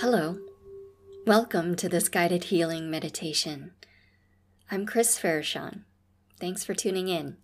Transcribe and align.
Hello. 0.00 0.38
Welcome 1.26 1.74
to 1.74 1.88
this 1.88 2.08
guided 2.08 2.44
healing 2.44 2.88
meditation. 2.88 3.72
I'm 4.70 4.86
Chris 4.86 5.18
Farashon. 5.18 5.82
Thanks 6.38 6.62
for 6.62 6.72
tuning 6.72 7.08
in. 7.08 7.36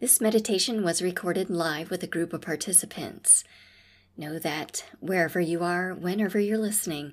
This 0.00 0.22
meditation 0.22 0.82
was 0.82 1.02
recorded 1.02 1.50
live 1.50 1.90
with 1.90 2.02
a 2.02 2.06
group 2.06 2.32
of 2.32 2.40
participants. 2.40 3.44
Know 4.16 4.38
that 4.38 4.86
wherever 5.00 5.38
you 5.38 5.62
are, 5.62 5.92
whenever 5.92 6.40
you're 6.40 6.56
listening, 6.56 7.12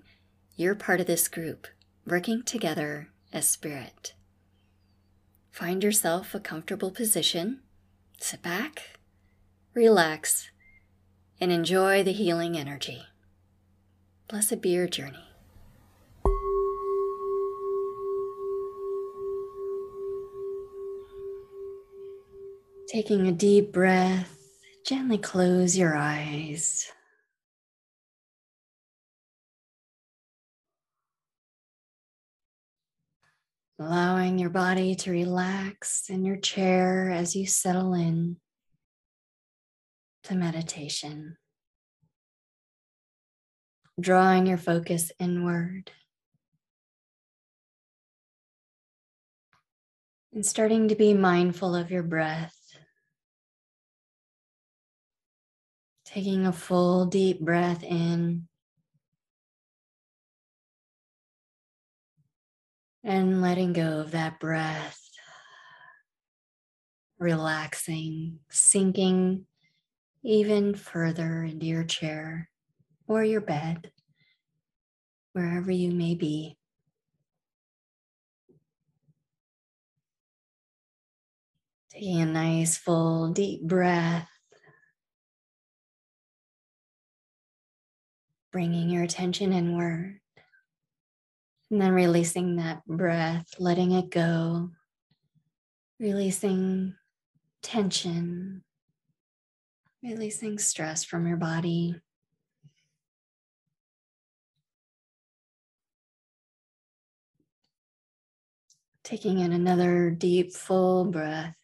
you're 0.55 0.75
part 0.75 1.01
of 1.01 1.07
this 1.07 1.27
group, 1.27 1.67
working 2.07 2.41
together 2.41 3.09
as 3.33 3.49
spirit. 3.49 4.13
Find 5.51 5.83
yourself 5.83 6.33
a 6.33 6.39
comfortable 6.39 6.91
position, 6.91 7.59
sit 8.17 8.41
back, 8.41 8.97
relax, 9.73 10.51
and 11.41 11.51
enjoy 11.51 12.01
the 12.01 12.13
healing 12.13 12.57
energy. 12.57 13.07
Blessed 14.31 14.61
be 14.61 14.69
your 14.69 14.87
journey. 14.87 15.19
Taking 22.87 23.27
a 23.27 23.33
deep 23.33 23.73
breath, 23.73 24.39
gently 24.87 25.17
close 25.17 25.77
your 25.77 25.97
eyes. 25.97 26.89
Allowing 33.77 34.39
your 34.39 34.49
body 34.49 34.95
to 34.95 35.11
relax 35.11 36.09
in 36.09 36.23
your 36.23 36.37
chair 36.37 37.11
as 37.11 37.35
you 37.35 37.45
settle 37.45 37.93
in 37.93 38.37
to 40.23 40.35
meditation 40.35 41.35
drawing 44.01 44.47
your 44.47 44.57
focus 44.57 45.11
inward. 45.19 45.91
And 50.33 50.45
starting 50.45 50.87
to 50.87 50.95
be 50.95 51.13
mindful 51.13 51.75
of 51.75 51.91
your 51.91 52.03
breath. 52.03 52.57
Taking 56.05 56.45
a 56.45 56.53
full 56.53 57.05
deep 57.05 57.39
breath 57.39 57.83
in. 57.83 58.47
And 63.03 63.41
letting 63.41 63.73
go 63.73 63.99
of 63.99 64.11
that 64.11 64.39
breath. 64.39 64.99
Relaxing, 67.19 68.39
sinking 68.49 69.45
even 70.23 70.75
further 70.75 71.43
into 71.43 71.65
your 71.65 71.83
chair 71.83 72.50
or 73.11 73.25
your 73.25 73.41
bed, 73.41 73.91
wherever 75.33 75.69
you 75.69 75.91
may 75.91 76.15
be. 76.15 76.55
Taking 81.91 82.21
a 82.21 82.25
nice, 82.25 82.77
full, 82.77 83.33
deep 83.33 83.63
breath. 83.63 84.29
Bringing 88.53 88.89
your 88.89 89.03
attention 89.03 89.51
inward. 89.51 90.21
And 91.69 91.81
then 91.81 91.91
releasing 91.91 92.55
that 92.55 92.85
breath, 92.87 93.45
letting 93.59 93.91
it 93.91 94.09
go. 94.09 94.69
Releasing 95.99 96.95
tension. 97.61 98.63
Releasing 100.01 100.59
stress 100.59 101.03
from 101.03 101.27
your 101.27 101.35
body. 101.35 101.99
Taking 109.11 109.39
in 109.39 109.51
another 109.51 110.09
deep, 110.09 110.53
full 110.53 111.03
breath. 111.03 111.57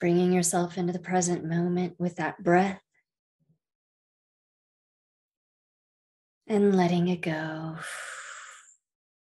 Bringing 0.00 0.32
yourself 0.32 0.76
into 0.76 0.92
the 0.92 0.98
present 0.98 1.44
moment 1.44 1.94
with 2.00 2.16
that 2.16 2.42
breath. 2.42 2.82
And 6.48 6.74
letting 6.74 7.06
it 7.06 7.20
go. 7.20 7.76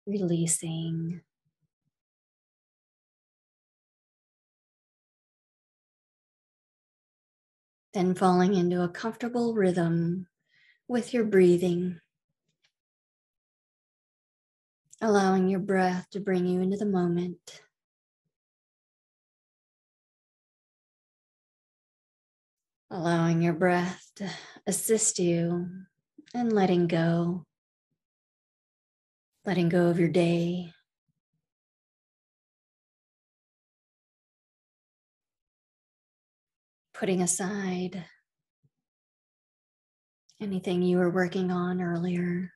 Releasing. 0.07 1.21
Then 7.93 8.15
falling 8.15 8.55
into 8.55 8.81
a 8.81 8.89
comfortable 8.89 9.53
rhythm 9.53 10.25
with 10.87 11.13
your 11.13 11.23
breathing 11.23 11.99
allowing 15.01 15.49
your 15.49 15.59
breath 15.59 16.09
to 16.11 16.19
bring 16.19 16.45
you 16.45 16.61
into 16.61 16.77
the 16.77 16.85
moment. 16.85 17.61
Allowing 22.89 23.41
your 23.41 23.53
breath 23.53 24.09
to 24.15 24.29
assist 24.65 25.19
you 25.19 25.67
in 26.33 26.49
letting 26.49 26.87
go, 26.87 27.45
letting 29.45 29.69
go 29.69 29.87
of 29.87 29.99
your 29.99 30.09
day. 30.09 30.71
Putting 36.93 37.21
aside 37.21 38.05
anything 40.39 40.81
you 40.81 40.97
were 40.97 41.09
working 41.09 41.51
on 41.51 41.81
earlier. 41.81 42.54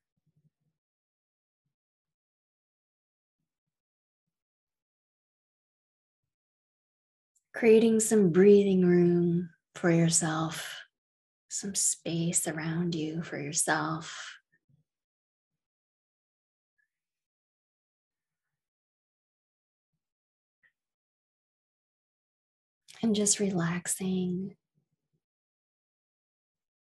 Creating 7.54 8.00
some 8.00 8.32
breathing 8.32 8.86
room 8.86 9.50
for 9.76 9.90
yourself, 9.90 10.82
some 11.50 11.76
space 11.76 12.48
around 12.48 12.96
you 12.96 13.24
for 13.24 13.40
yourself. 13.40 14.36
And 23.02 23.16
just 23.16 23.40
relaxing 23.40 24.56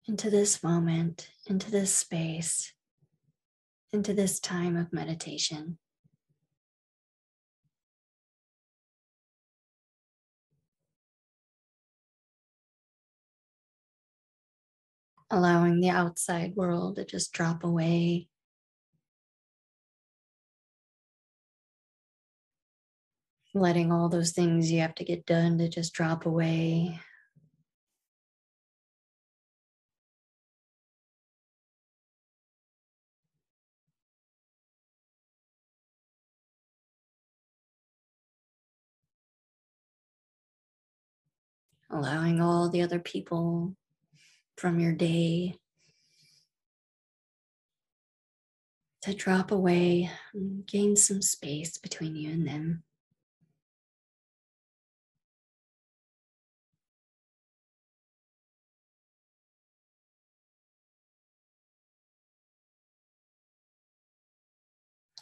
into 0.06 0.28
this 0.28 0.62
moment, 0.62 1.30
into 1.46 1.70
this 1.70 1.94
space, 1.94 2.74
into 3.92 4.12
this 4.12 4.38
time 4.38 4.76
of 4.76 4.92
meditation. 4.92 5.78
Allowing 15.34 15.80
the 15.80 15.90
outside 15.90 16.54
world 16.54 16.96
to 16.96 17.04
just 17.04 17.32
drop 17.32 17.64
away. 17.64 18.28
Letting 23.52 23.92
all 23.92 24.08
those 24.08 24.32
things 24.32 24.70
you 24.70 24.80
have 24.80 24.94
to 24.96 25.04
get 25.04 25.26
done 25.26 25.58
to 25.58 25.68
just 25.68 25.92
drop 25.92 26.26
away. 26.26 27.00
allowing 41.90 42.40
all 42.40 42.68
the 42.68 42.82
other 42.82 42.98
people 42.98 43.76
from 44.56 44.80
your 44.80 44.92
day 44.92 45.56
to 49.02 49.14
drop 49.14 49.50
away 49.50 50.10
and 50.32 50.66
gain 50.66 50.96
some 50.96 51.20
space 51.20 51.76
between 51.76 52.16
you 52.16 52.30
and 52.30 52.46
them. 52.48 52.82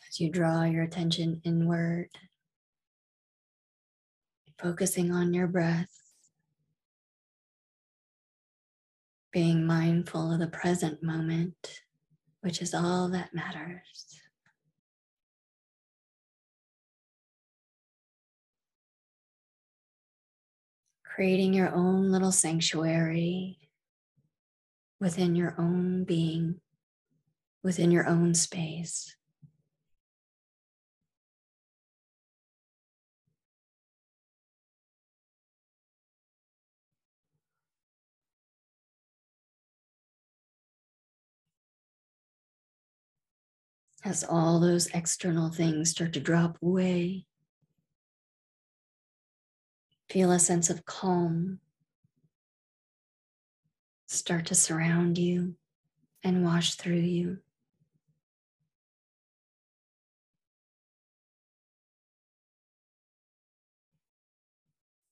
As 0.09 0.21
you 0.21 0.31
draw 0.31 0.65
your 0.65 0.85
attention 0.85 1.41
inward, 1.43 2.11
focusing 4.59 5.11
on 5.11 5.33
your 5.33 5.47
breath. 5.49 6.02
Being 9.33 9.67
mindful 9.67 10.33
of 10.33 10.39
the 10.39 10.47
present 10.47 11.03
moment, 11.03 11.81
which 12.43 12.61
is 12.61 12.75
all 12.75 13.09
that 13.09 13.33
matters. 13.33 14.21
Creating 21.05 21.53
your 21.55 21.75
own 21.75 22.11
little 22.11 22.33
sanctuary 22.33 23.59
within 25.01 25.35
your 25.35 25.55
own 25.59 26.05
being, 26.05 26.61
within 27.63 27.91
your 27.91 28.07
own 28.07 28.35
space. 28.35 29.17
As 44.05 44.25
all 44.25 44.59
those 44.59 44.89
external 44.89 45.51
things 45.51 45.91
start 45.91 46.13
to 46.15 46.21
drop 46.21 46.59
away, 46.61 47.25
feel 50.11 50.33
a 50.33 50.41
sense 50.41 50.71
of 50.71 50.85
calm 50.85 51.61
start 54.09 54.47
to 54.47 54.57
surround 54.57 55.19
you 55.19 55.55
and 56.25 56.45
wash 56.45 56.75
through 56.75 56.97
you. 56.97 57.39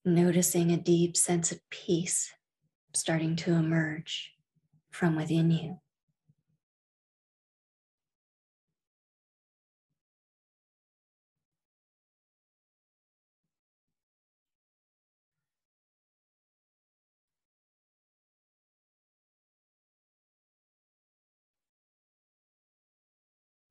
Noticing 0.04 0.72
a 0.72 0.76
deep 0.76 1.16
sense 1.16 1.52
of 1.52 1.60
peace 1.70 2.32
starting 2.92 3.37
to 3.37 3.52
emerge 3.52 4.32
from 4.90 5.14
within 5.14 5.50
you. 5.52 5.78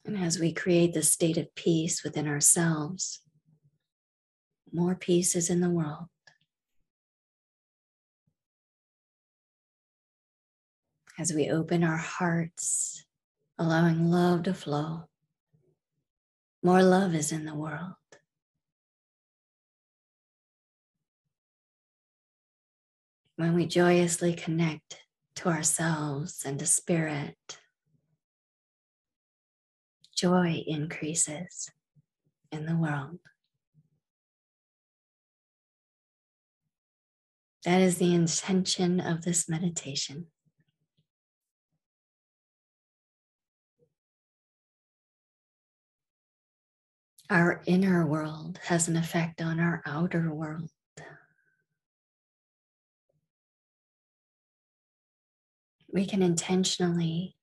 And 0.09 0.17
as 0.17 0.39
we 0.39 0.51
create 0.51 0.95
this 0.95 1.13
state 1.13 1.37
of 1.37 1.53
peace 1.53 2.03
within 2.03 2.27
ourselves, 2.27 3.21
more 4.73 4.95
peace 4.95 5.35
is 5.35 5.51
in 5.51 5.61
the 5.61 5.69
world. 5.69 6.07
As 11.19 11.31
we 11.31 11.51
open 11.51 11.83
our 11.83 11.97
hearts, 11.97 13.05
allowing 13.59 14.09
love 14.09 14.41
to 14.43 14.53
flow, 14.55 15.03
more 16.63 16.81
love 16.81 17.13
is 17.13 17.31
in 17.31 17.45
the 17.45 17.53
world. 17.53 17.93
When 23.35 23.53
we 23.53 23.67
joyously 23.67 24.33
connect 24.33 25.03
to 25.35 25.49
ourselves 25.49 26.41
and 26.43 26.57
to 26.57 26.65
spirit, 26.65 27.59
joy 30.19 30.63
increases 30.67 31.69
in 32.51 32.65
the 32.65 32.75
world. 32.75 33.19
That 37.65 37.81
is 37.81 37.97
the 37.97 38.13
intention 38.13 38.99
of 38.99 39.23
this 39.23 39.47
meditation. 39.47 40.27
Our 47.29 47.61
inner 47.65 48.05
world 48.07 48.59
has 48.65 48.87
an 48.87 48.97
effect 48.97 49.41
on 49.41 49.59
our 49.59 49.81
outer 49.85 50.33
world. 50.33 50.69
We 55.91 56.05
can 56.05 56.21
intentionally 56.21 57.35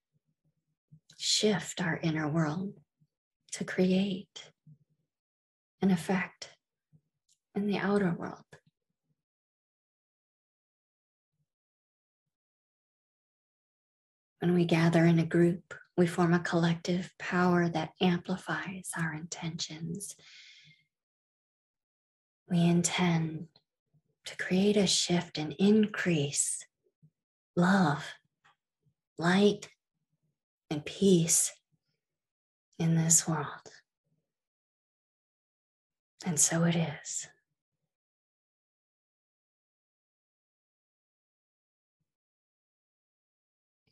shift 1.17 1.81
our 1.81 1.99
inner 2.03 2.29
world 2.29 2.75
to 3.53 3.65
create 3.65 4.51
an 5.81 5.91
effect 5.91 6.51
in 7.55 7.67
the 7.67 7.79
outer 7.79 8.15
world. 8.17 8.45
When 14.41 14.55
we 14.55 14.65
gather 14.65 15.05
in 15.05 15.19
a 15.19 15.25
group, 15.25 15.75
we 15.97 16.07
form 16.07 16.35
a 16.35 16.41
collective 16.41 17.13
power 17.19 17.69
that 17.69 17.93
amplifies 18.01 18.91
our 18.97 19.15
intentions. 19.15 20.15
We 22.49 22.61
intend 22.61 23.49
to 24.27 24.37
create 24.37 24.77
a 24.77 24.87
shift 24.87 25.39
and 25.39 25.55
increase 25.59 26.65
love, 27.57 28.05
light, 29.19 29.69
and 30.71 30.85
peace 30.85 31.53
in 32.79 32.95
this 32.95 33.27
world. 33.27 33.47
And 36.25 36.39
so 36.39 36.65
it 36.65 36.75
is. 36.75 37.29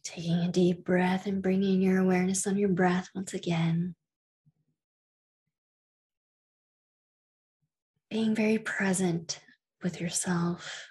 Taking 0.02 0.40
a 0.40 0.52
deep 0.52 0.84
breath 0.84 1.26
and 1.26 1.42
bringing 1.42 1.80
your 1.80 1.98
awareness 1.98 2.46
on 2.46 2.56
your 2.56 2.68
breath 2.68 3.08
once 3.14 3.34
again. 3.34 3.94
Being 8.10 8.34
very 8.34 8.58
present 8.58 9.40
with 9.82 10.00
yourself. 10.00 10.88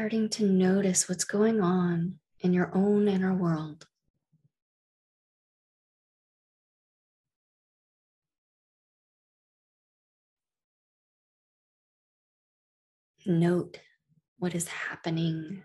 Starting 0.00 0.30
to 0.30 0.46
notice 0.46 1.10
what's 1.10 1.24
going 1.24 1.60
on 1.60 2.14
in 2.38 2.54
your 2.54 2.74
own 2.74 3.06
inner 3.06 3.34
world. 3.34 3.86
Note 13.26 13.78
what 14.38 14.54
is 14.54 14.68
happening 14.68 15.62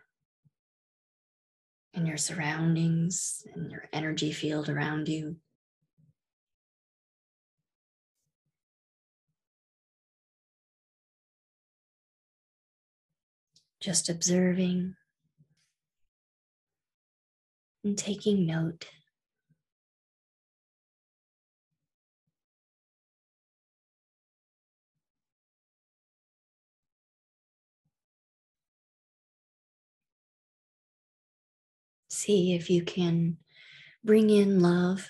in 1.93 2.05
your 2.05 2.17
surroundings 2.17 3.41
and 3.53 3.71
your 3.71 3.85
energy 3.93 4.33
field 4.33 4.67
around 4.67 5.07
you. 5.07 5.37
Just 13.85 14.09
observing 14.09 14.95
and 17.83 17.95
taking 17.95 18.47
note. 18.47 18.87
See 32.09 32.55
if 32.55 32.71
you 32.71 32.83
can 32.83 33.37
bring 34.03 34.31
in 34.31 34.61
love 34.61 35.07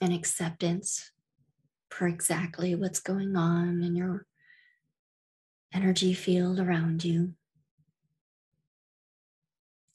and 0.00 0.12
acceptance 0.12 1.12
for 1.88 2.08
exactly 2.08 2.74
what's 2.74 2.98
going 2.98 3.36
on 3.36 3.84
in 3.84 3.94
your 3.94 4.26
energy 5.72 6.14
field 6.14 6.58
around 6.58 7.04
you 7.04 7.34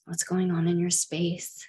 what's 0.08 0.24
going 0.24 0.52
on 0.52 0.70
in 0.70 0.80
your 0.80 0.90
space. 0.90 1.68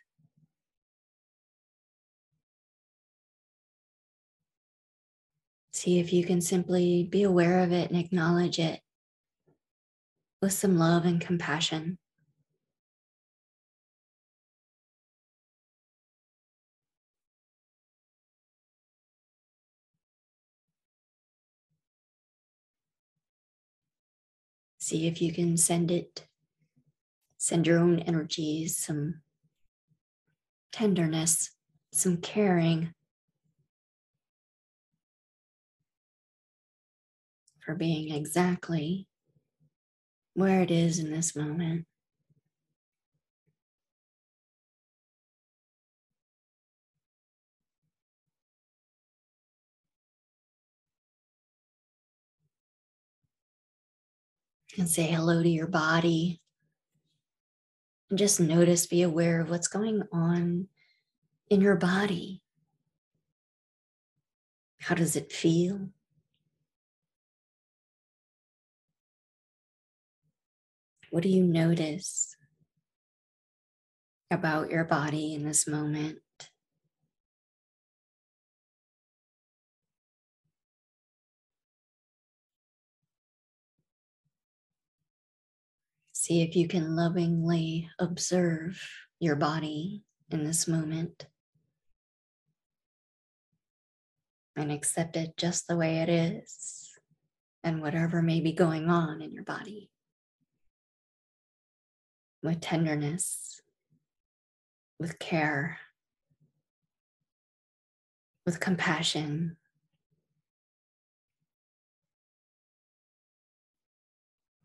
See 5.73 5.99
if 5.99 6.13
you 6.13 6.25
can 6.25 6.41
simply 6.41 7.03
be 7.03 7.25
aware 7.25 7.65
of 7.65 7.73
it 7.73 7.91
and 7.91 7.99
acknowledge 7.99 8.61
it 8.61 8.81
with 10.41 10.53
some 10.53 10.79
love 10.79 11.05
and 11.05 11.21
compassion. 11.21 11.99
See 24.79 25.09
if 25.09 25.21
you 25.21 25.33
can 25.33 25.57
send 25.57 25.91
it 25.91 26.28
Send 27.49 27.67
your 27.67 27.79
own 27.79 28.01
energies 28.01 28.77
some 28.77 29.23
tenderness, 30.71 31.51
some 31.95 32.19
caring 32.19 32.93
for 37.61 37.75
being 37.75 38.15
exactly 38.15 39.07
where 40.35 40.61
it 40.61 40.71
is 40.71 40.99
in 40.99 41.11
this 41.11 41.35
moment. 41.35 41.87
And 54.77 54.87
say 54.87 55.05
hello 55.05 55.43
to 55.43 55.49
your 55.49 55.67
body. 55.67 56.43
And 58.11 58.19
just 58.19 58.41
notice, 58.41 58.87
be 58.87 59.03
aware 59.03 59.41
of 59.41 59.51
what's 59.51 59.69
going 59.69 60.03
on 60.13 60.69
in 61.51 61.61
your 61.61 61.77
body. 61.77 62.43
How 64.81 64.95
does 64.95 65.17
it 65.17 65.33
feel? 65.33 65.91
What 71.11 71.23
do 71.23 71.29
you 71.29 71.43
notice 71.43 72.37
about 74.31 74.71
your 74.71 74.85
body 74.85 75.35
in 75.35 75.45
this 75.45 75.67
moment? 75.67 76.19
See 86.29 86.43
if 86.43 86.55
you 86.55 86.69
can 86.69 86.95
lovingly 86.95 87.89
observe 87.99 88.79
your 89.19 89.35
body 89.35 90.03
in 90.31 90.45
this 90.45 90.69
moment 90.69 91.27
and 94.55 94.71
accept 94.71 95.17
it 95.17 95.39
just 95.39 95.67
the 95.67 95.77
way 95.79 96.01
it 96.01 96.11
is 96.11 96.91
and 97.65 97.81
whatever 97.81 98.21
may 98.21 98.43
be 98.43 98.53
going 98.53 98.91
on 98.91 99.23
in 99.23 99.33
your 99.33 99.43
body 99.43 99.89
with 102.43 102.61
tenderness, 102.61 103.63
with 105.01 105.19
care, 105.19 105.79
with 108.45 108.61
compassion. 108.61 109.57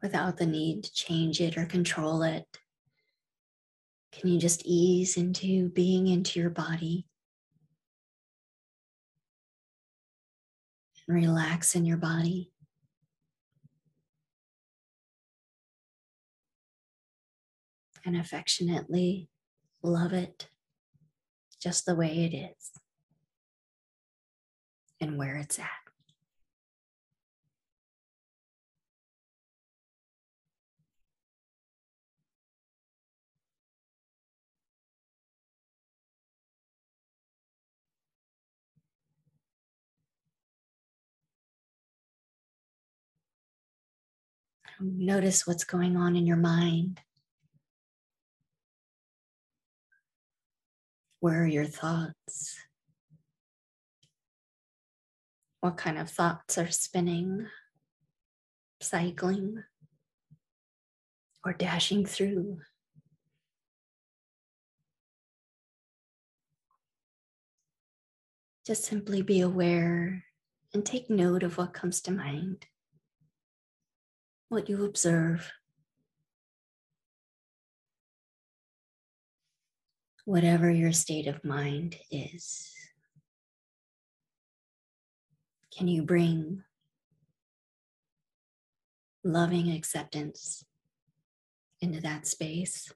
Without 0.04 0.38
the 0.38 0.46
need 0.46 0.84
to 0.84 0.94
change 0.94 1.42
it 1.42 1.58
or 1.58 1.66
control 1.66 2.22
it. 2.22 2.46
Can 4.12 4.30
you 4.30 4.40
just 4.40 4.62
ease 4.66 5.18
into 5.18 5.70
being 5.70 6.08
into 6.08 6.40
your 6.40 6.52
body? 6.52 7.08
And 11.08 11.16
relax 11.16 11.74
in 11.74 11.86
your 11.86 11.98
body. 11.98 12.54
and 18.06 18.18
affectionately 18.18 19.30
love 19.82 20.14
it 20.14 20.48
just 21.62 21.86
the 21.86 21.96
way 21.96 22.26
it 22.26 22.36
is 22.36 22.72
and 25.00 25.18
where 25.18 25.38
it's 25.38 25.60
at. 25.60 25.83
Notice 44.86 45.48
what's 45.48 45.64
going 45.64 45.96
on 45.96 46.18
in 46.18 46.28
your 46.28 46.36
mind. 46.36 47.00
Where 51.22 51.44
are 51.44 51.48
your 51.48 51.64
thoughts? 51.64 52.58
What 55.62 55.78
kind 55.78 55.98
of 55.98 56.10
thoughts 56.10 56.58
are 56.58 56.70
spinning, 56.70 57.48
cycling, 58.82 59.64
or 61.46 61.54
dashing 61.54 62.06
through? 62.06 62.60
Just 68.68 68.84
simply 68.84 69.22
be 69.22 69.40
aware 69.40 70.26
and 70.74 70.86
take 70.86 71.10
note 71.10 71.44
of 71.44 71.58
what 71.58 71.74
comes 71.74 72.02
to 72.02 72.12
mind, 72.12 72.66
what 74.54 74.70
you 74.70 74.86
observe. 74.86 75.52
whatever 80.26 80.72
your 80.72 80.92
state 80.92 81.28
of 81.28 81.44
mind 81.44 81.98
is. 82.10 82.72
Can 85.76 85.88
you 85.88 86.04
bring 86.04 86.64
loving 89.24 89.72
acceptance 89.72 90.64
into 91.82 92.00
that 92.02 92.28
space? 92.28 92.92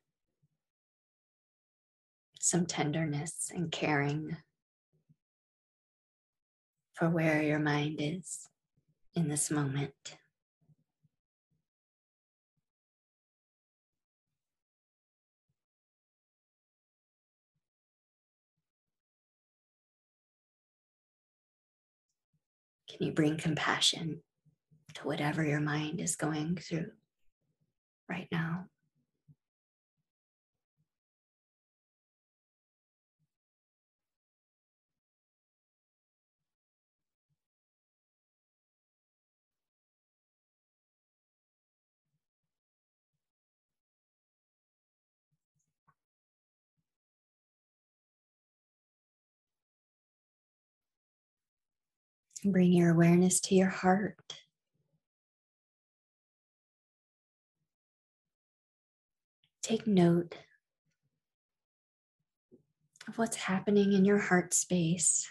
Some 2.39 2.65
tenderness 2.65 3.51
and 3.53 3.71
caring 3.71 4.37
for 6.93 7.09
where 7.09 7.41
your 7.41 7.59
mind 7.59 7.97
is 7.99 8.47
in 9.15 9.27
this 9.27 9.51
moment. 9.51 10.16
Can 22.97 23.07
you 23.07 23.13
bring 23.13 23.37
compassion 23.37 24.23
to 24.95 25.01
whatever 25.03 25.43
your 25.43 25.59
mind 25.59 25.99
is 25.99 26.15
going 26.15 26.55
through 26.55 26.89
right 28.09 28.27
now? 28.31 28.65
Bring 52.51 52.71
your 52.71 52.91
awareness 52.91 53.39
to 53.41 53.55
your 53.55 53.69
heart. 53.69 54.41
Take 59.61 59.85
note 59.85 60.35
of 63.07 63.17
what's 63.17 63.35
happening 63.35 63.91
in 63.91 64.05
your 64.05 64.19
heart 64.19 64.53
space. 64.53 65.27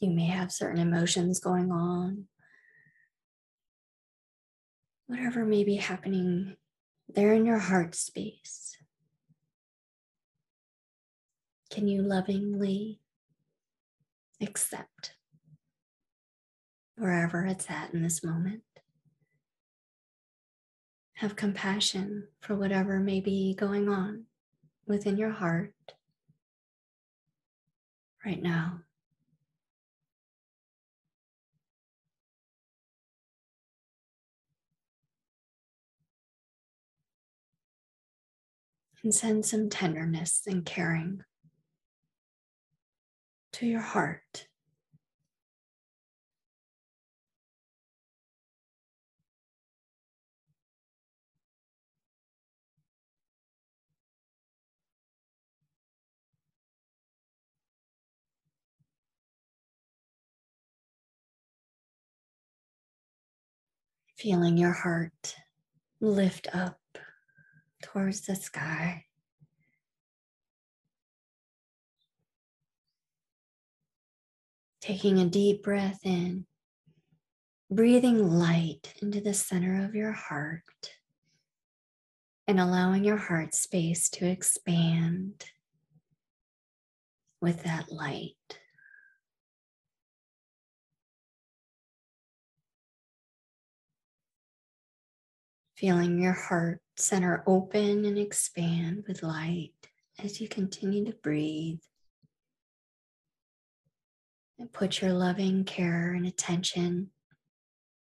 You 0.00 0.10
may 0.10 0.26
have 0.26 0.52
certain 0.52 0.80
emotions 0.80 1.40
going 1.40 1.72
on. 1.72 2.26
Whatever 5.06 5.44
may 5.44 5.64
be 5.64 5.76
happening 5.76 6.56
there 7.08 7.32
in 7.32 7.46
your 7.46 7.58
heart 7.58 7.94
space. 7.94 8.76
Can 11.70 11.88
you 11.88 12.02
lovingly 12.02 13.00
accept 14.40 15.14
wherever 16.96 17.44
it's 17.44 17.70
at 17.70 17.92
in 17.92 18.02
this 18.02 18.22
moment? 18.22 18.62
Have 21.14 21.34
compassion 21.34 22.28
for 22.40 22.54
whatever 22.54 23.00
may 23.00 23.20
be 23.20 23.54
going 23.54 23.88
on 23.88 24.26
within 24.86 25.16
your 25.16 25.32
heart 25.32 25.74
right 28.24 28.40
now. 28.40 28.80
And 39.08 39.14
send 39.14 39.46
some 39.46 39.70
tenderness 39.70 40.42
and 40.46 40.66
caring 40.66 41.22
to 43.54 43.64
your 43.64 43.80
heart. 43.80 44.46
Feeling 64.18 64.58
your 64.58 64.72
heart 64.72 65.36
lift 65.98 66.46
up 66.52 66.78
towards 67.82 68.22
the 68.22 68.36
sky. 68.36 69.04
Taking 74.80 75.18
a 75.18 75.26
deep 75.26 75.62
breath 75.62 76.00
in, 76.04 76.46
breathing 77.70 78.26
light 78.26 78.94
into 79.02 79.20
the 79.20 79.34
center 79.34 79.84
of 79.84 79.94
your 79.94 80.12
heart, 80.12 80.62
and 82.46 82.58
allowing 82.58 83.04
your 83.04 83.18
heart 83.18 83.54
space 83.54 84.08
to 84.10 84.26
expand 84.26 85.44
with 87.40 87.64
that 87.64 87.92
light. 87.92 88.34
Feeling 95.78 96.18
your 96.18 96.32
heart 96.32 96.80
center 96.96 97.44
open 97.46 98.04
and 98.04 98.18
expand 98.18 99.04
with 99.06 99.22
light 99.22 99.70
as 100.18 100.40
you 100.40 100.48
continue 100.48 101.04
to 101.04 101.12
breathe. 101.22 101.78
And 104.58 104.72
put 104.72 105.00
your 105.00 105.12
loving 105.12 105.62
care 105.62 106.14
and 106.14 106.26
attention 106.26 107.10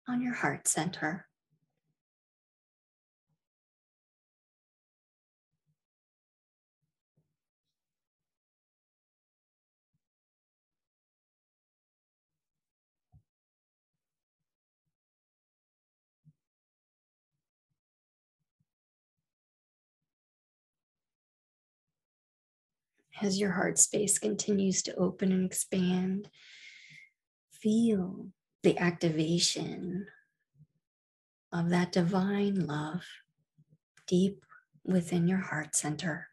on 0.05 0.21
your 0.21 0.33
heart 0.33 0.67
center. 0.67 1.29
As 23.21 23.39
your 23.39 23.51
heart 23.51 23.77
space 23.77 24.17
continues 24.17 24.81
to 24.83 24.95
open 24.95 25.31
and 25.31 25.45
expand, 25.45 26.29
feel 27.51 28.27
the 28.63 28.77
activation 28.77 30.07
of 31.53 31.69
that 31.69 31.91
divine 31.91 32.55
love 32.65 33.03
deep 34.07 34.43
within 34.83 35.27
your 35.27 35.39
heart 35.39 35.75
center. 35.75 36.27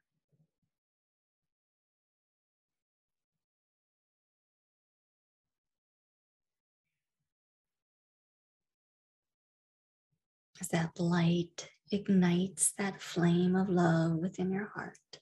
As 10.61 10.69
that 10.69 10.99
light 10.99 11.71
ignites 11.93 12.73
that 12.79 13.01
flame 13.01 13.55
of 13.55 13.69
love 13.69 14.17
within 14.17 14.51
your 14.51 14.73
heart. 14.75 15.21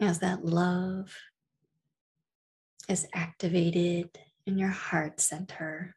As 0.00 0.18
that 0.20 0.44
love 0.44 1.14
is 2.88 3.06
activated 3.14 4.18
in 4.46 4.58
your 4.58 4.70
heart 4.70 5.20
center. 5.20 5.96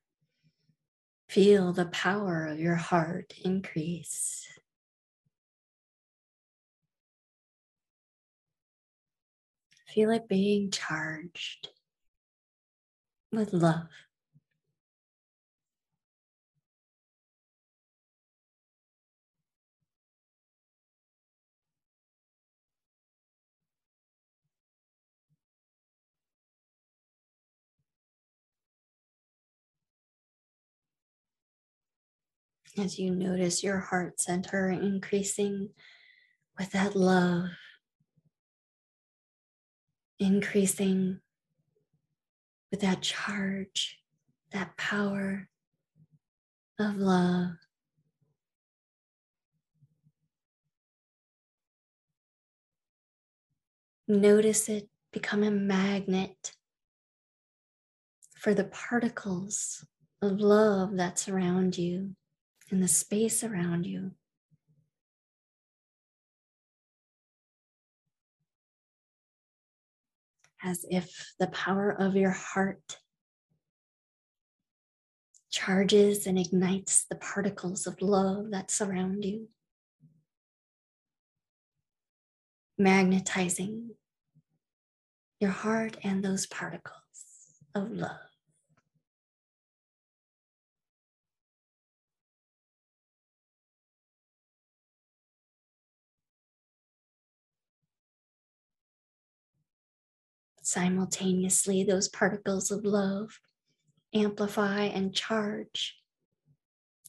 Feel 1.27 1.73
the 1.73 1.85
power 1.85 2.47
of 2.47 2.59
your 2.59 2.75
heart 2.75 3.33
increase. 3.43 4.47
Feel 9.87 10.11
it 10.11 10.27
being 10.27 10.71
charged 10.71 11.69
with 13.31 13.53
love. 13.53 13.87
As 32.79 32.97
you 32.97 33.11
notice 33.11 33.63
your 33.63 33.79
heart 33.79 34.19
center 34.19 34.69
increasing 34.69 35.69
with 36.57 36.71
that 36.71 36.95
love, 36.95 37.49
increasing 40.19 41.19
with 42.71 42.81
that 42.81 43.01
charge, 43.01 43.99
that 44.51 44.75
power 44.77 45.49
of 46.79 46.95
love. 46.95 47.51
Notice 54.07 54.69
it 54.69 54.89
become 55.11 55.43
a 55.43 55.51
magnet 55.51 56.53
for 58.35 58.53
the 58.53 58.63
particles 58.63 59.85
of 60.21 60.39
love 60.39 60.97
that 60.97 61.19
surround 61.19 61.77
you 61.77 62.15
in 62.71 62.79
the 62.79 62.87
space 62.87 63.43
around 63.43 63.85
you. 63.85 64.11
As 70.63 70.85
if 70.89 71.33
the 71.39 71.47
power 71.47 71.89
of 71.89 72.15
your 72.15 72.31
heart 72.31 72.99
charges 75.49 76.27
and 76.27 76.37
ignites 76.37 77.05
the 77.09 77.15
particles 77.15 77.87
of 77.87 78.01
love 78.01 78.51
that 78.51 78.69
surround 78.69 79.25
you, 79.25 79.47
magnetizing 82.77 83.91
your 85.39 85.51
heart 85.51 85.97
and 86.03 86.23
those 86.23 86.45
particles 86.45 86.93
of 87.73 87.89
love. 87.91 88.28
Simultaneously, 100.69 101.83
those 101.83 102.09
particles 102.09 102.69
of 102.69 102.85
love 102.85 103.39
amplify 104.13 104.83
and 104.83 105.15
charge 105.15 105.97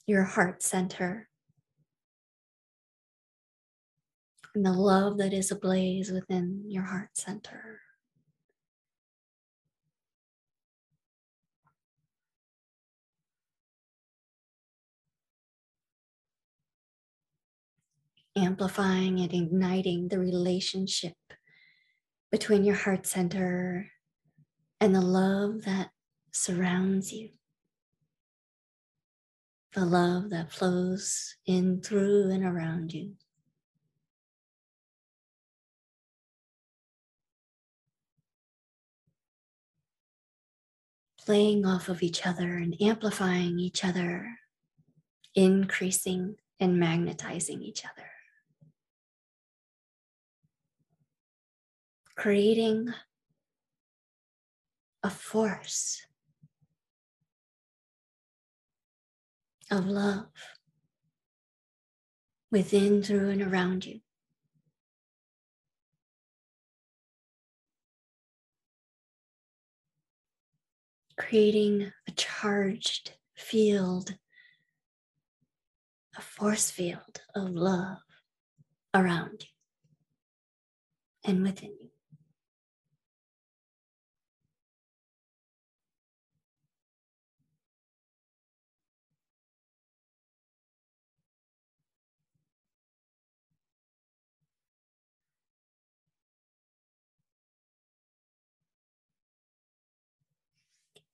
your 0.07 0.23
heart 0.23 0.62
center. 0.62 1.29
And 4.55 4.64
the 4.64 4.73
love 4.73 5.18
that 5.18 5.35
is 5.35 5.51
ablaze 5.51 6.11
within 6.11 6.64
your 6.68 6.85
heart 6.85 7.11
center. 7.12 7.83
Amplifying 18.35 19.20
and 19.20 19.35
igniting 19.35 20.09
the 20.09 20.18
relationship 20.18 21.12
between 22.30 22.64
your 22.64 22.76
heart 22.76 23.06
center 23.06 23.90
and 24.80 24.94
the 24.94 25.00
love 25.00 25.62
that 25.64 25.90
surrounds 26.32 27.12
you. 27.12 27.30
The 29.74 29.84
love 29.84 30.30
that 30.30 30.52
flows 30.52 31.36
in 31.46 31.80
through 31.80 32.30
and 32.30 32.44
around 32.44 32.92
you. 32.92 33.14
Playing 41.24 41.66
off 41.66 41.88
of 41.88 42.02
each 42.02 42.26
other 42.26 42.56
and 42.56 42.74
amplifying 42.80 43.60
each 43.60 43.84
other, 43.84 44.26
increasing 45.34 46.36
and 46.58 46.80
magnetizing 46.80 47.62
each 47.62 47.84
other. 47.84 48.10
Creating 52.20 52.92
a 55.02 55.09
force 55.09 56.04
of 59.70 59.87
love 59.87 60.26
within, 62.50 63.02
through, 63.02 63.30
and 63.30 63.40
around 63.40 63.87
you. 63.87 64.00
creating 71.16 71.92
a 72.09 72.11
charged 72.12 73.12
field, 73.35 74.16
a 76.16 76.20
force 76.20 76.70
field 76.70 77.20
of 77.35 77.50
love 77.50 77.98
around 78.94 79.42
you 79.42 79.46
and 81.24 81.42
within 81.42 81.70
you. 81.80 81.89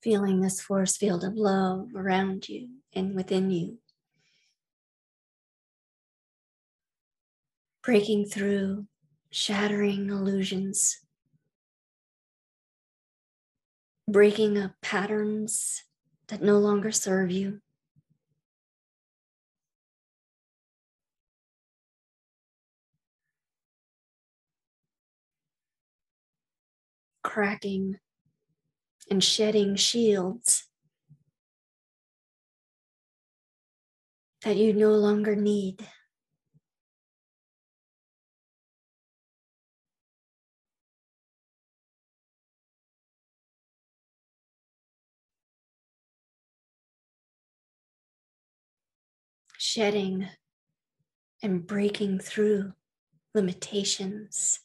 Feeling 0.06 0.40
this 0.40 0.60
force 0.60 0.96
field 0.96 1.24
of 1.24 1.34
love 1.34 1.88
around 1.96 2.48
you 2.48 2.68
and 2.94 3.16
within 3.16 3.50
you. 3.50 3.76
Breaking 7.82 8.24
through, 8.24 8.86
shattering 9.32 10.08
illusions, 10.08 11.00
breaking 14.08 14.56
up 14.56 14.74
patterns 14.80 15.82
that 16.28 16.40
no 16.40 16.60
longer 16.60 16.92
serve 16.92 17.32
you. 17.32 17.60
Cracking 27.24 27.96
and 29.10 29.22
shedding 29.22 29.76
shields 29.76 30.64
that 34.42 34.56
you 34.56 34.72
no 34.72 34.90
longer 34.90 35.34
need. 35.34 35.86
Shedding 49.58 50.28
and 51.42 51.66
breaking 51.66 52.18
through 52.20 52.72
limitations 53.34 54.60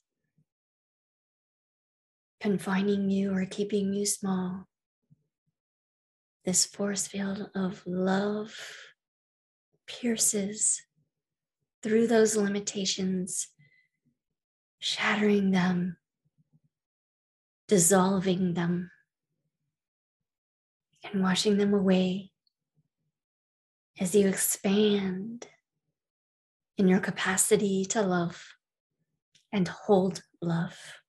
confining 2.42 3.12
you 3.12 3.34
or 3.34 3.46
keeping 3.46 3.94
you 3.94 4.06
small. 4.06 4.68
This 6.44 6.66
force 6.66 7.06
field 7.06 7.52
of 7.54 7.84
love 7.86 8.58
pierces 9.86 10.82
through 11.84 12.08
those 12.08 12.36
limitations, 12.36 13.48
shattering 14.80 15.52
them, 15.52 15.98
dissolving 17.68 18.56
them, 18.56 18.90
and 21.04 21.22
washing 21.22 21.58
them 21.58 21.76
away 21.76 22.32
as 24.00 24.16
you 24.16 24.28
expand 24.28 25.48
in 26.76 26.88
your 26.88 27.00
capacity 27.00 27.86
to 27.86 28.02
love 28.02 28.56
and 29.54 29.68
hold 29.68 30.24
love 30.42 31.01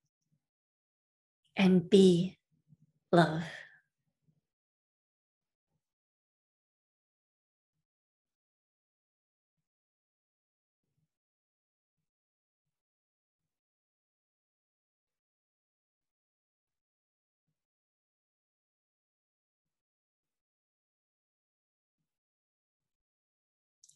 and 1.57 1.89
be 1.89 2.39
love. 3.11 3.43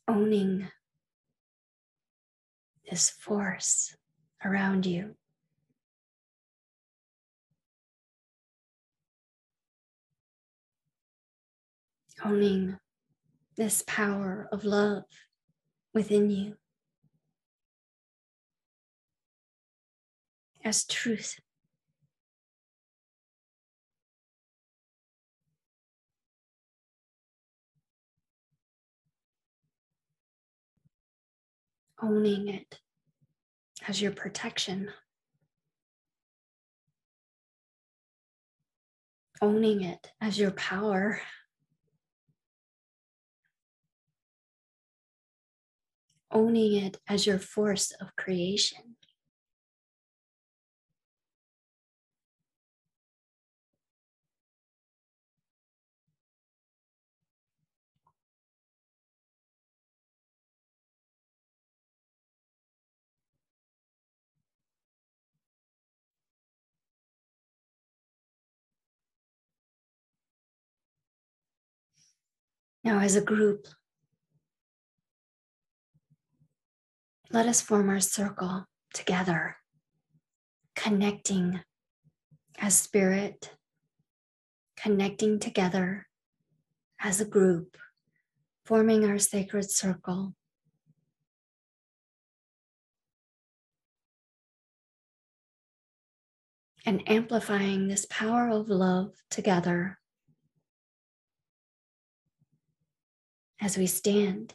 Owning 0.09 0.69
this 2.89 3.11
force 3.11 3.97
around 4.45 4.87
you. 4.87 5.17
Owning 12.27 12.77
this 13.57 13.85
power 13.87 14.49
of 14.51 14.65
love 14.65 15.05
within 15.95 16.29
you 16.29 16.55
as 20.65 20.85
truth. 20.85 21.39
Owning 32.03 32.49
it 32.49 32.81
as 33.87 34.03
your 34.03 34.13
protection. 34.13 34.91
Owning 39.41 39.83
it 39.83 40.11
as 40.21 40.39
your 40.39 40.51
power. 40.51 41.21
Owning 46.37 46.75
it 46.75 46.99
as 47.09 47.27
your 47.27 47.39
force 47.39 47.93
of 47.93 48.15
creation. 48.15 48.97
Now, 72.85 73.01
as 73.01 73.17
a 73.17 73.23
group, 73.23 73.67
let 77.37 77.49
us 77.49 77.61
form 77.61 77.91
our 77.91 78.01
circle 78.01 78.65
together, 78.95 79.59
connecting 80.75 81.61
as 82.59 82.75
spirit, 82.75 83.53
connecting 84.75 85.39
together 85.39 86.07
as 86.99 87.21
a 87.21 87.27
group, 87.27 87.77
forming 88.65 89.05
our 89.05 89.19
sacred 89.19 89.71
circle. 89.71 90.35
And 96.87 97.03
amplifying 97.07 97.87
this 97.87 98.07
power 98.09 98.49
of 98.49 98.71
love 98.71 99.13
together 99.31 99.99
as 103.61 103.77
we 103.77 103.87
stand 103.87 104.55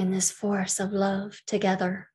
in 0.00 0.10
this 0.10 0.30
force 0.30 0.80
of 0.80 0.92
love 0.92 1.42
together. 1.46 2.08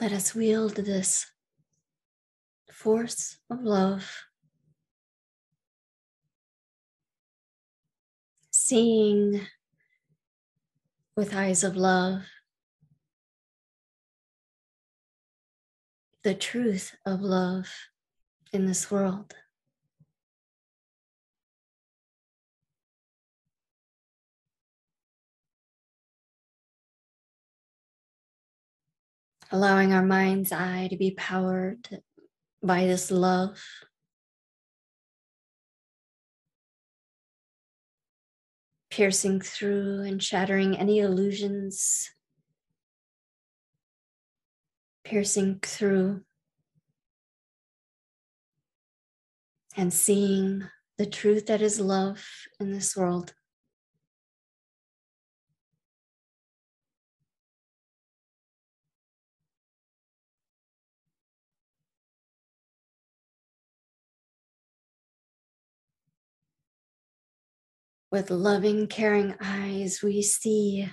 Let 0.00 0.12
us 0.12 0.34
wield 0.34 0.74
this 0.74 1.26
force 2.72 3.38
of 3.48 3.62
love, 3.62 4.24
seeing 8.50 9.46
with 11.16 11.34
eyes 11.34 11.62
of 11.62 11.76
love 11.76 12.22
the 16.28 16.34
truth 16.34 16.94
of 17.06 17.22
love 17.22 17.70
in 18.52 18.66
this 18.66 18.90
world. 18.90 19.34
Allowing 29.50 29.94
our 29.94 30.04
mind's 30.04 30.52
eye 30.52 30.88
to 30.90 30.98
be 30.98 31.12
powered 31.12 32.02
by 32.62 32.84
this 32.84 33.10
love. 33.10 33.58
piercing 38.90 39.40
through 39.40 40.00
and 40.00 40.20
shattering 40.20 40.76
any 40.76 40.98
illusions, 40.98 42.10
piercing 45.08 45.58
through 45.62 46.20
and 49.74 49.90
seeing 49.90 50.62
the 50.98 51.06
truth 51.06 51.46
that 51.46 51.62
is 51.62 51.80
love 51.80 52.22
in 52.60 52.72
this 52.72 52.94
world. 52.94 53.32
With 68.10 68.30
loving, 68.30 68.88
caring 68.88 69.36
eyes, 69.40 70.00
we 70.02 70.20
see 70.20 70.90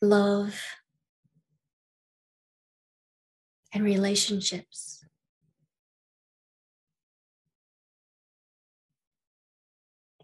love 0.00 0.54
and 3.72 3.84
relationships. 3.84 5.04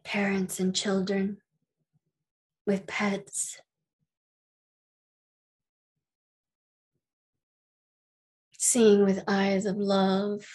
Parents 0.05 0.59
and 0.61 0.75
children 0.75 1.39
with 2.67 2.87
pets. 2.87 3.61
Seeing 8.59 9.05
with 9.05 9.23
eyes 9.27 9.67
of 9.67 9.77
love 9.77 10.47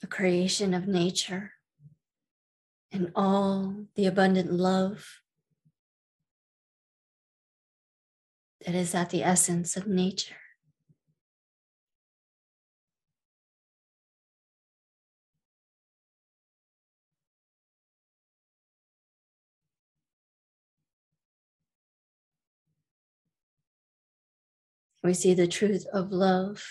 the 0.00 0.06
creation 0.06 0.74
of 0.74 0.86
nature 0.86 1.52
and 2.92 3.10
all 3.14 3.86
the 3.94 4.06
abundant 4.06 4.52
love 4.52 5.20
that 8.66 8.74
is 8.74 8.96
at 8.96 9.10
the 9.10 9.22
essence 9.22 9.76
of 9.76 9.86
nature. 9.86 10.34
We 25.04 25.14
see 25.14 25.34
the 25.34 25.46
truth 25.46 25.86
of 25.92 26.10
love 26.10 26.66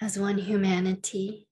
as 0.00 0.16
one 0.16 0.38
humanity 0.38 1.47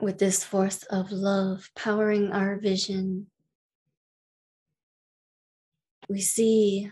with 0.00 0.18
this 0.18 0.44
force 0.44 0.84
of 0.84 1.10
love 1.10 1.70
powering 1.74 2.30
our 2.30 2.56
vision, 2.56 3.26
we 6.08 6.20
see 6.20 6.90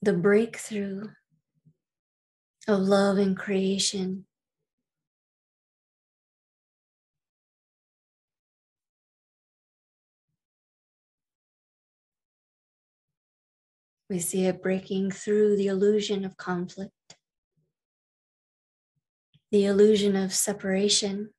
the 0.00 0.12
breakthrough 0.12 1.08
of 2.68 2.80
love 2.80 3.18
and 3.18 3.36
creation. 3.36 4.24
We 14.08 14.20
see 14.20 14.46
it 14.46 14.62
breaking 14.62 15.10
through 15.10 15.56
the 15.56 15.66
illusion 15.66 16.24
of 16.24 16.36
conflict, 16.36 16.92
the 19.50 19.64
illusion 19.64 20.14
of 20.14 20.32
separation, 20.32 21.30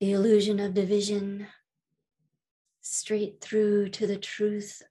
the 0.00 0.12
illusion 0.12 0.60
of 0.60 0.74
division 0.74 1.48
straight 2.80 3.40
through 3.40 3.88
to 3.88 4.06
the 4.06 4.16
truth 4.16 4.82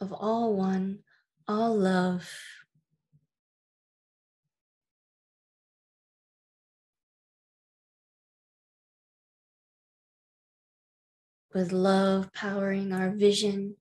of 0.00 0.12
all 0.12 0.54
one, 0.54 1.00
all 1.48 1.76
love. 1.76 2.28
With 11.52 11.72
love 11.72 12.32
powering 12.32 12.92
our 12.92 13.10
vision, 13.10 13.76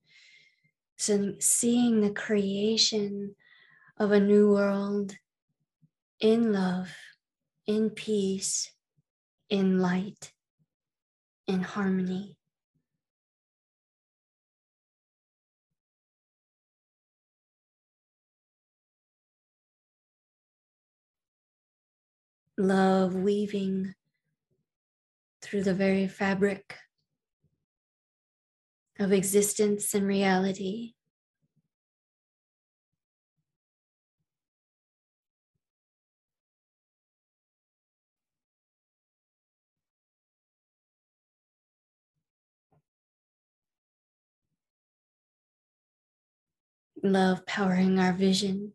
so 0.97 1.35
seeing 1.39 2.01
the 2.01 2.11
creation 2.11 3.35
of 3.97 4.11
a 4.11 4.19
new 4.19 4.51
world 4.51 5.15
in 6.19 6.51
love, 6.51 6.89
in 7.65 7.91
peace, 7.91 8.71
in 9.49 9.79
light 9.79 10.33
in 11.51 11.61
harmony. 11.61 12.37
Love 22.57 23.15
weaving 23.15 23.93
through 25.41 25.63
the 25.63 25.73
very 25.73 26.07
fabric 26.07 26.77
of 28.97 29.11
existence 29.11 29.93
and 29.93 30.07
reality. 30.07 30.93
Love 47.03 47.45
powering 47.45 47.99
our 47.99 48.13
vision. 48.13 48.73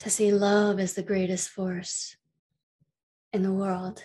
To 0.00 0.10
see 0.10 0.32
love 0.32 0.78
as 0.78 0.94
the 0.94 1.02
greatest 1.02 1.48
force 1.48 2.16
in 3.32 3.42
the 3.42 3.52
world. 3.52 4.02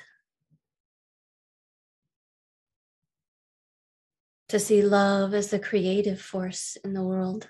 To 4.49 4.59
see 4.59 4.81
love 4.81 5.33
as 5.33 5.49
the 5.49 5.59
creative 5.59 6.21
force 6.21 6.77
in 6.83 6.93
the 6.93 7.03
world. 7.03 7.47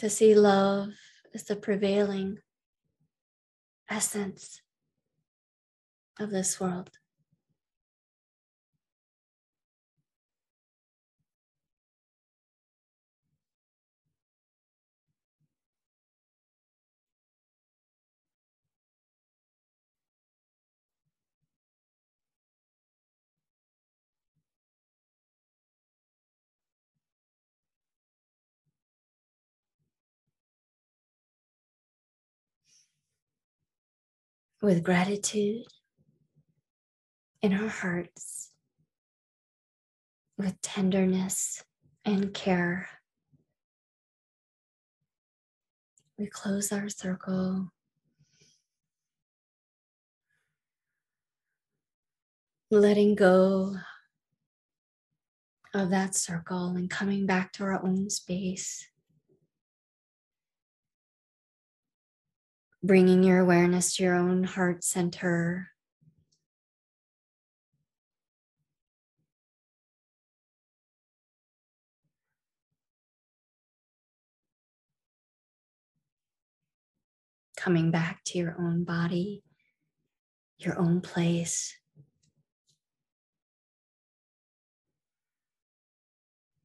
To 0.00 0.10
see 0.10 0.34
love 0.34 0.90
as 1.32 1.44
the 1.44 1.56
prevailing 1.56 2.38
essence 3.88 4.60
of 6.18 6.30
this 6.30 6.60
world. 6.60 6.90
With 34.62 34.82
gratitude 34.82 35.66
in 37.44 37.52
our 37.52 37.68
hearts 37.68 38.48
with 40.38 40.58
tenderness 40.62 41.62
and 42.02 42.32
care. 42.32 42.88
We 46.16 46.26
close 46.26 46.72
our 46.72 46.88
circle. 46.88 47.70
Letting 52.70 53.14
go 53.14 53.76
of 55.74 55.90
that 55.90 56.14
circle 56.14 56.68
and 56.68 56.88
coming 56.88 57.26
back 57.26 57.52
to 57.52 57.64
our 57.64 57.84
own 57.84 58.08
space. 58.08 58.88
Bringing 62.82 63.22
your 63.22 63.40
awareness 63.40 63.96
to 63.96 64.02
your 64.02 64.14
own 64.14 64.44
heart 64.44 64.82
center. 64.82 65.73
Coming 77.64 77.90
back 77.90 78.22
to 78.26 78.36
your 78.36 78.54
own 78.58 78.84
body, 78.84 79.42
your 80.58 80.78
own 80.78 81.00
place. 81.00 81.74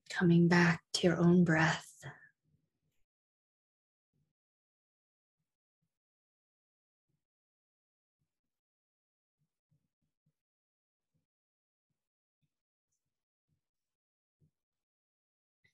Coming 0.09 0.49
back 0.49 0.81
to 0.95 1.07
your 1.07 1.17
own 1.17 1.45
breath. 1.45 1.85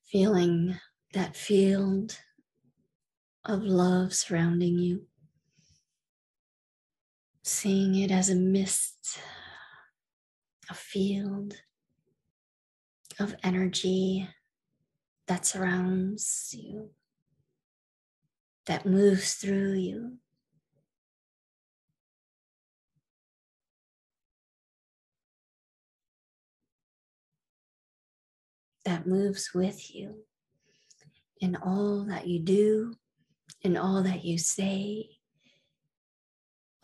Feeling 0.04 0.78
that 1.14 1.36
field 1.36 2.16
of 3.44 3.64
love 3.64 4.14
surrounding 4.14 4.78
you, 4.78 5.08
seeing 7.46 7.94
it 7.94 8.10
as 8.10 8.28
a 8.28 8.36
mist, 8.36 9.20
a 10.68 10.74
field 10.74 11.54
of 13.20 13.36
energy 13.44 14.28
that 15.28 15.46
surrounds 15.46 16.56
you, 16.58 16.90
that 18.66 18.88
moves 18.88 19.34
through 19.34 19.74
you. 19.74 20.14
That 28.86 29.06
moves 29.06 29.52
with 29.54 29.94
you 29.94 30.24
in 31.40 31.56
all 31.56 32.06
that 32.06 32.26
you 32.26 32.40
do 32.40 32.96
in 33.62 33.78
all 33.78 34.04
that 34.04 34.24
you 34.24 34.38
say, 34.38 35.10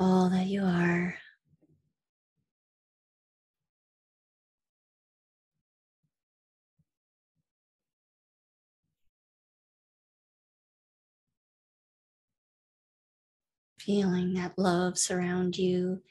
all 0.01 0.31
that 0.31 0.47
you 0.47 0.63
are. 0.63 1.15
Feeling 13.79 14.33
that 14.33 14.53
love 14.57 14.97
surround 14.97 15.57
you 15.57 16.01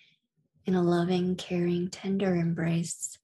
in 0.67 0.75
a 0.75 0.83
loving, 0.83 1.35
caring, 1.35 1.91
tender 1.91 2.37
embrace. 2.37 3.19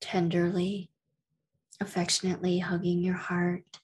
tenderly, 0.00 0.88
affectionately 1.80 2.58
hugging 2.58 3.00
your 3.00 3.14
heart. 3.14 3.80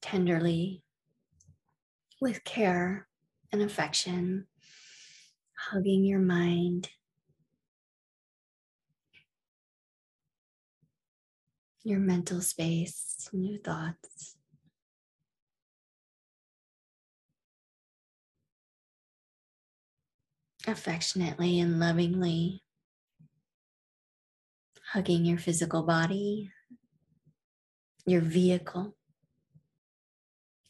Tenderly, 0.00 0.82
with 2.20 2.44
care 2.44 3.08
and 3.50 3.62
affection, 3.62 4.46
hugging 5.56 6.04
your 6.04 6.20
mind. 6.20 6.90
Your 11.84 11.98
mental 11.98 12.40
space 12.40 13.28
and 13.32 13.44
your 13.44 13.58
thoughts. 13.58 14.36
Affectionately 20.66 21.58
and 21.60 21.80
lovingly, 21.80 22.62
hugging 24.92 25.24
your 25.24 25.38
physical 25.38 25.82
body, 25.82 26.50
your 28.06 28.20
vehicle, 28.20 28.94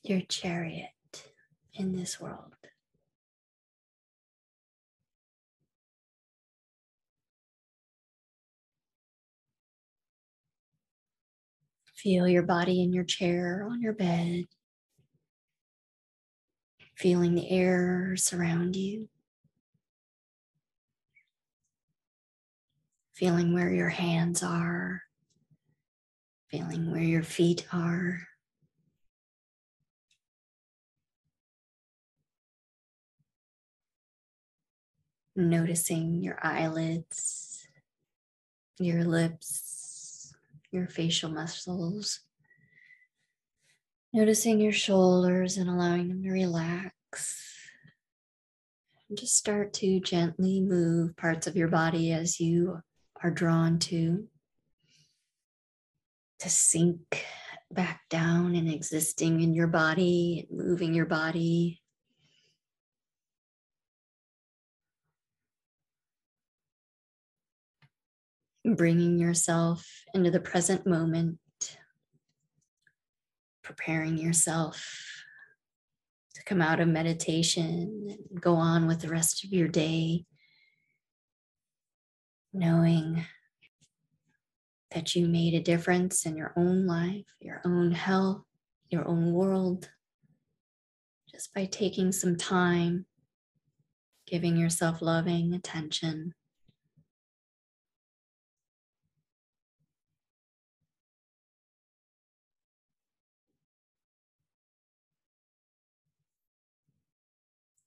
your 0.02 0.20
chariot 0.20 0.90
in 1.74 1.94
this 1.94 2.20
world. 2.20 2.54
Feel 11.94 12.26
your 12.26 12.42
body 12.42 12.82
in 12.82 12.92
your 12.92 13.04
chair, 13.04 13.64
on 13.70 13.80
your 13.80 13.92
bed, 13.92 14.46
feeling 16.96 17.36
the 17.36 17.48
air 17.48 18.16
surround 18.16 18.74
you. 18.74 19.08
Feeling 23.22 23.54
where 23.54 23.70
your 23.70 23.88
hands 23.88 24.42
are, 24.42 25.00
feeling 26.50 26.90
where 26.90 27.00
your 27.00 27.22
feet 27.22 27.64
are. 27.72 28.18
Noticing 35.36 36.20
your 36.20 36.36
eyelids, 36.42 37.64
your 38.80 39.04
lips, 39.04 40.34
your 40.72 40.88
facial 40.88 41.30
muscles. 41.30 42.22
Noticing 44.12 44.58
your 44.58 44.72
shoulders 44.72 45.58
and 45.58 45.70
allowing 45.70 46.08
them 46.08 46.24
to 46.24 46.30
relax. 46.32 47.40
Just 49.14 49.36
start 49.36 49.72
to 49.74 50.00
gently 50.00 50.60
move 50.60 51.16
parts 51.16 51.46
of 51.46 51.54
your 51.54 51.68
body 51.68 52.10
as 52.10 52.40
you 52.40 52.82
are 53.22 53.30
drawn 53.30 53.78
to 53.78 54.26
to 56.40 56.48
sink 56.48 57.24
back 57.70 58.02
down 58.10 58.56
and 58.56 58.68
existing 58.68 59.40
in 59.40 59.54
your 59.54 59.68
body, 59.68 60.48
moving 60.50 60.92
your 60.92 61.06
body. 61.06 61.80
Bringing 68.64 69.18
yourself 69.18 69.86
into 70.14 70.30
the 70.30 70.40
present 70.40 70.86
moment, 70.86 71.38
preparing 73.62 74.18
yourself 74.18 75.24
to 76.34 76.44
come 76.44 76.62
out 76.62 76.80
of 76.80 76.88
meditation 76.88 78.08
and 78.30 78.40
go 78.40 78.54
on 78.54 78.86
with 78.86 79.00
the 79.00 79.08
rest 79.08 79.44
of 79.44 79.52
your 79.52 79.68
day 79.68 80.24
knowing 82.52 83.24
that 84.90 85.14
you 85.14 85.26
made 85.26 85.54
a 85.54 85.60
difference 85.60 86.26
in 86.26 86.36
your 86.36 86.52
own 86.56 86.86
life, 86.86 87.24
your 87.40 87.62
own 87.64 87.92
health, 87.92 88.42
your 88.90 89.08
own 89.08 89.32
world, 89.32 89.88
just 91.30 91.54
by 91.54 91.64
taking 91.64 92.12
some 92.12 92.36
time, 92.36 93.06
giving 94.26 94.56
yourself 94.56 95.00
loving 95.00 95.54
attention. 95.54 96.34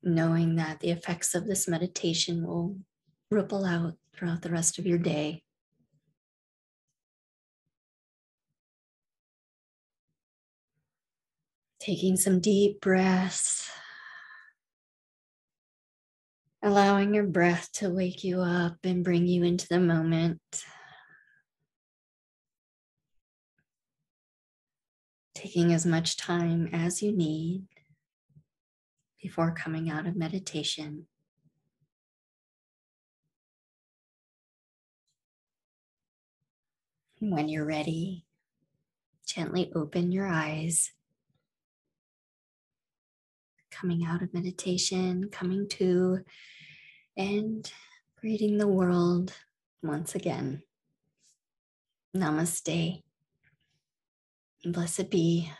Knowing 0.01 0.55
that 0.55 0.79
the 0.79 0.91
effects 0.91 1.33
of 1.33 1.47
this 1.47 1.67
meditation 1.67 2.45
will 2.45 2.77
ripple 3.35 3.65
out 3.65 3.95
throughout 4.15 4.41
the 4.41 4.49
rest 4.49 4.79
of 4.79 4.87
your 4.87 4.97
day. 4.97 5.43
Taking 11.81 12.15
some 12.15 12.39
deep 12.39 12.79
breaths, 12.79 13.69
allowing 16.63 17.13
your 17.13 17.25
breath 17.25 17.69
to 17.73 17.89
wake 17.89 18.23
you 18.23 18.39
up 18.39 18.77
and 18.83 19.03
bring 19.03 19.27
you 19.27 19.43
into 19.43 19.67
the 19.67 19.79
moment. 19.79 20.39
Taking 25.35 25.73
as 25.73 25.85
much 25.85 26.17
time 26.17 26.69
as 26.71 27.03
you 27.03 27.11
need 27.11 27.65
before 29.21 29.51
coming 29.51 29.91
out 29.91 30.07
of 30.07 30.15
meditation. 30.15 31.05
When 37.19 37.47
you're 37.49 37.65
ready, 37.65 38.25
gently 39.25 39.71
open 39.75 40.11
your 40.11 40.27
eyes. 40.27 40.91
Coming 43.71 44.05
out 44.05 44.21
of 44.21 44.33
meditation, 44.33 45.29
coming 45.31 45.67
to, 45.69 46.19
and 47.17 47.69
greeting 48.19 48.57
the 48.57 48.67
world 48.67 49.33
once 49.83 50.15
again. 50.15 50.63
Namaste. 52.15 53.03
Blessed 54.63 55.09
be. 55.09 55.51